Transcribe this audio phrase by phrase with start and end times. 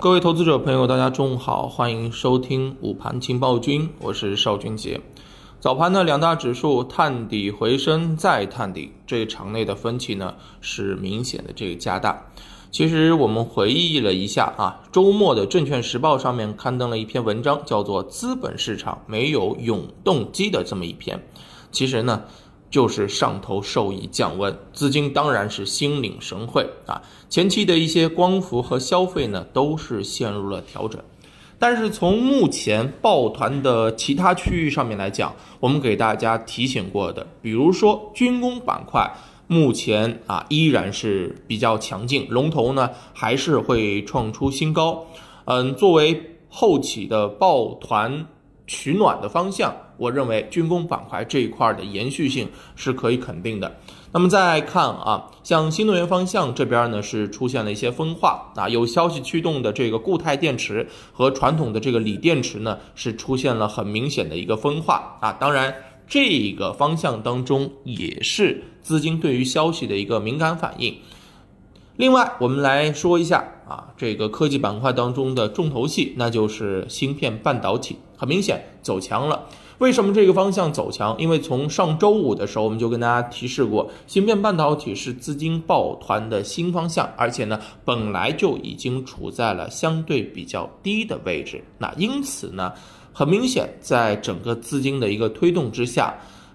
[0.00, 5.00] 各位投资者朋友，大家中午好，欢迎收听午盘情报君，我是邵军杰。
[5.60, 12.26] 早盘呢，两大指数探底回升再探底，这个场内的分歧呢是明显的这个加大。
[12.70, 21.26] 其实我们回忆了一下啊，周末的《证券时报》上面刊登了一篇文章，叫做《资本市场没有永动机》的这么一篇。
[21.70, 22.24] 其实呢。
[22.74, 27.00] 就是上头受益降温，资金当然是心领神会啊。
[27.30, 31.00] 前期的一些光伏和消费呢，都是陷入了调整。
[31.56, 39.08] 但是从目前抱团的其他区域上面来讲，我们给大家提醒过的，比如说军工板块，
[39.46, 45.06] 目前啊依然是比较强劲，龙头呢还是会创出新高。
[45.44, 48.26] 嗯，作为后起的抱团。
[48.66, 53.76] 取暖的方向，我认为军工板块这一块的延续性是可以肯定的。
[54.12, 65.32] 那么再看啊，像新能源方向这边呢是出现了一些分化啊，有消息驱动的这个固态电池和传统的这个锂电池呢是出现了很明显的一个分化啊。
[65.32, 65.74] 当然，
[66.06, 70.96] 这个方向当中也是资金对于消息的一个敏感反应。
[71.96, 79.46] 另外，我们来说一下啊，这个科技板块当中的重头戏，那就是芯片半导体，很明显走强了。
[79.76, 81.14] 为什么这个方向走强？
[81.18, 91.62] 因为从上周五的时候，我们就跟大家提示过，芯片半导体是资金抱团的新方向，而且呢，本来就已经处在了相对比较低的位置。
[91.76, 92.72] 那因此呢，
[93.12, 96.14] 很明显，在整个资金的一个推动之下，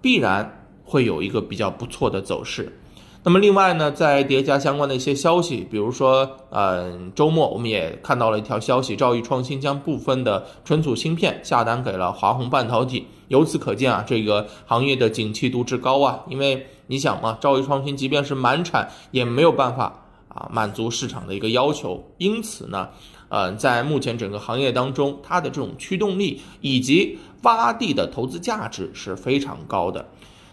[0.00, 2.74] 必然会有一个比较不错的走势。
[3.22, 13.06] 那么另外呢，在叠加相关的一些消息，比如说，嗯，周末我们也看到了一条消息，兆易创新将部分的存储芯片下单给了华虹半导体。
[13.28, 22.02] 由此可见啊，这个行业的景气度之高啊，因为你想嘛，兆易创新即便是满产，也没有办法啊满足市场的一个要求。
[22.16, 22.88] 因此呢，
[23.28, 30.08] 呃，在目前整个行业当中，它的这种驱动力以及洼地的投资价值是非常高的。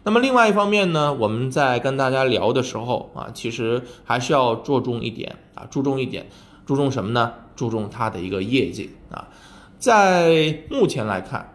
[0.07, 6.25] 那么另外一方面呢，我们在跟大家聊的时候啊，其实还是要注重一点啊，注重一点，
[6.65, 7.33] 注重什么呢？
[7.57, 9.27] 注重它的一个业绩啊。
[9.77, 11.53] 在目前来看，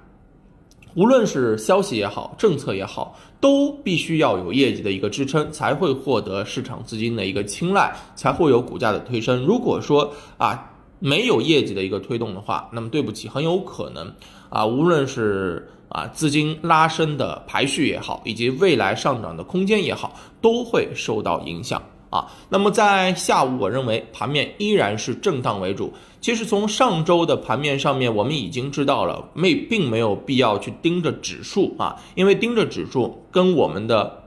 [0.94, 9.46] 无论是消息也好，政策也好，都必须要有业绩的一个支撑，才会获得市场资金的一个青睐，才会有股价的推升。
[9.46, 10.71] 如果说啊
[11.02, 14.14] 没有业绩的一个推动的话，那么对不起，很有可能
[14.48, 22.26] 啊，无论是啊，资金拉升的排序也好，以及未来上涨的空间也好，都会受到影响啊。
[22.50, 25.92] 那么在下午，我认为盘面依然是震荡为主。
[26.20, 34.21] 其实从上周的盘面上面，我们已经知道了，没并没有必要去盯着指数啊，因为盯着指数跟我们的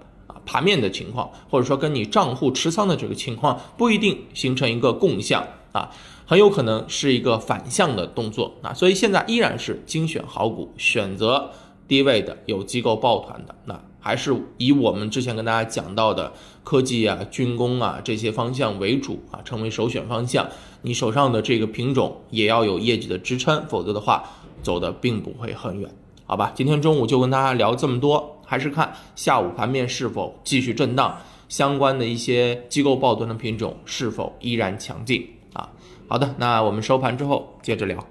[0.46, 5.90] 盘面的情况，或者说跟你账户持仓的这个情况，不一定形成一个共向啊。
[6.28, 11.52] 很有可能是一个反向的动作啊，所以现在依然是精选好股，选择
[11.88, 16.34] 低位的有机构抱团的，那还是以我们之前跟大家讲到的
[16.64, 20.48] 科技啊、军工啊这些方向为主啊，成为首选方向。
[20.82, 24.24] 你手上的这个品种也要有业绩的支撑，否则的话
[24.64, 25.90] 走的并不会很远，
[26.28, 26.52] 好吧？
[26.56, 31.18] 今天中午就跟大家聊这么多，还是看下午盘面是否继续震荡，
[31.50, 35.70] 相关的一些机构抱团的品种是否依然强劲啊。
[36.08, 38.06] 好的，那我们收盘之后接着聊。